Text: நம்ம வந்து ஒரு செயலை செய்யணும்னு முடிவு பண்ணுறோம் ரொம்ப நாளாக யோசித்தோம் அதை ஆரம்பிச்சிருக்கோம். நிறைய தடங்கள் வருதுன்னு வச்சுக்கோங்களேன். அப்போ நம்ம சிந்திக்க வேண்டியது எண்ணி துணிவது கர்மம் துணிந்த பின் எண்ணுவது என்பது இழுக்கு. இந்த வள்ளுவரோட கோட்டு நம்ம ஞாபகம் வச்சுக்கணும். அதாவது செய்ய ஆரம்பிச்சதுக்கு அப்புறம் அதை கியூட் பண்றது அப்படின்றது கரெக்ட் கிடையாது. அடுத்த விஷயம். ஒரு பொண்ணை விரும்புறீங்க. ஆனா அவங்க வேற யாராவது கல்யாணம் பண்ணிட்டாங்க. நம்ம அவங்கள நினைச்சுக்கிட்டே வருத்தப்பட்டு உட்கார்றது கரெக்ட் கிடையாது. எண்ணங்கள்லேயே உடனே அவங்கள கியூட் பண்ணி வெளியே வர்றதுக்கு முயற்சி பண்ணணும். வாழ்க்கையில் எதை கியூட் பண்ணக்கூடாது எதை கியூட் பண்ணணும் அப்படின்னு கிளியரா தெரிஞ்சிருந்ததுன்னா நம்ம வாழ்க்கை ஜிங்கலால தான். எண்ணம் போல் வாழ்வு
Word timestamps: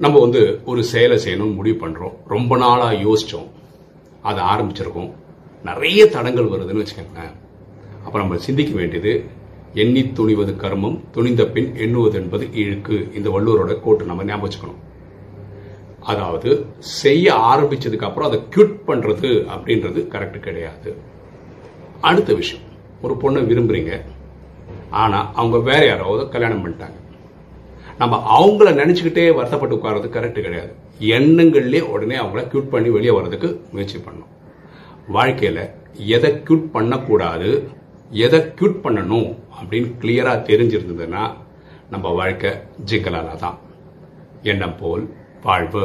நம்ம 0.00 0.20
வந்து 0.20 0.60
ஒரு 0.64 0.84
செயலை 0.84 1.18
செய்யணும்னு 1.24 1.54
முடிவு 1.54 1.88
பண்ணுறோம் 1.88 2.12
ரொம்ப 2.28 2.56
நாளாக 2.56 2.94
யோசித்தோம் 2.94 3.48
அதை 4.22 4.44
ஆரம்பிச்சிருக்கோம். 4.44 5.12
நிறைய 5.64 6.08
தடங்கள் 6.08 6.44
வருதுன்னு 6.44 6.86
வச்சுக்கோங்களேன். 6.86 7.32
அப்போ 8.04 8.18
நம்ம 8.18 8.36
சிந்திக்க 8.36 8.74
வேண்டியது 8.74 9.24
எண்ணி 9.74 10.02
துணிவது 10.02 10.52
கர்மம் 10.56 11.00
துணிந்த 11.10 11.44
பின் 11.44 11.76
எண்ணுவது 11.76 12.20
என்பது 12.20 12.48
இழுக்கு. 12.52 13.12
இந்த 13.14 13.30
வள்ளுவரோட 13.30 13.80
கோட்டு 13.80 14.04
நம்ம 14.04 14.24
ஞாபகம் 14.24 14.50
வச்சுக்கணும். 14.50 14.78
அதாவது 16.00 16.66
செய்ய 16.78 17.34
ஆரம்பிச்சதுக்கு 17.34 18.02
அப்புறம் 18.02 18.30
அதை 18.30 18.42
கியூட் 18.56 18.76
பண்றது 18.86 19.46
அப்படின்றது 19.56 20.06
கரெக்ட் 20.08 20.40
கிடையாது. 20.40 20.96
அடுத்த 22.00 22.34
விஷயம். 22.34 22.64
ஒரு 23.02 23.14
பொண்ணை 23.14 23.42
விரும்புறீங்க. 23.44 24.00
ஆனா 24.90 25.32
அவங்க 25.34 25.58
வேற 25.58 25.86
யாராவது 25.86 26.28
கல்யாணம் 26.28 26.66
பண்ணிட்டாங்க. 26.66 26.98
நம்ம 28.00 28.16
அவங்கள 28.36 28.68
நினைச்சுக்கிட்டே 28.80 29.24
வருத்தப்பட்டு 29.38 29.76
உட்கார்றது 29.76 30.08
கரெக்ட் 30.14 30.44
கிடையாது. 30.44 30.72
எண்ணங்கள்லேயே 31.16 31.80
உடனே 31.94 32.16
அவங்கள 32.16 32.42
கியூட் 32.52 32.72
பண்ணி 32.74 32.90
வெளியே 32.96 33.12
வர்றதுக்கு 33.16 33.48
முயற்சி 33.72 33.98
பண்ணணும். 33.98 34.30
வாழ்க்கையில் 35.16 35.62
எதை 36.14 36.30
கியூட் 36.48 36.66
பண்ணக்கூடாது 36.76 37.50
எதை 38.24 38.40
கியூட் 38.58 38.78
பண்ணணும் 38.84 39.28
அப்படின்னு 39.58 39.90
கிளியரா 40.02 40.34
தெரிஞ்சிருந்ததுன்னா 40.50 41.24
நம்ம 41.90 42.08
வாழ்க்கை 42.20 42.52
ஜிங்கலால 42.90 43.36
தான். 43.44 43.58
எண்ணம் 44.52 44.78
போல் 44.80 45.04
வாழ்வு 45.42 45.84